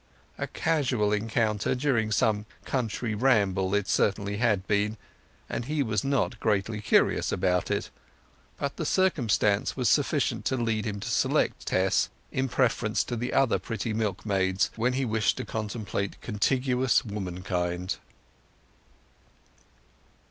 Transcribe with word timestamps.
A 0.39 0.47
casual 0.47 1.13
encounter 1.13 1.75
during 1.75 2.11
some 2.11 2.47
country 2.65 3.13
ramble 3.13 3.75
it 3.75 3.87
certainly 3.87 4.37
had 4.37 4.65
been, 4.65 4.97
and 5.47 5.65
he 5.65 5.83
was 5.83 6.03
not 6.03 6.39
greatly 6.39 6.81
curious 6.81 7.31
about 7.31 7.69
it. 7.69 7.91
But 8.57 8.77
the 8.77 8.85
circumstance 8.87 9.77
was 9.77 9.89
sufficient 9.89 10.43
to 10.45 10.57
lead 10.57 10.85
him 10.85 10.99
to 11.01 11.07
select 11.07 11.67
Tess 11.67 12.09
in 12.31 12.49
preference 12.49 13.03
to 13.03 13.15
the 13.15 13.31
other 13.31 13.59
pretty 13.59 13.93
milkmaids 13.93 14.71
when 14.75 14.93
he 14.93 15.05
wished 15.05 15.37
to 15.37 15.45
contemplate 15.45 16.19
contiguous 16.19 17.05
womankind. 17.05 17.97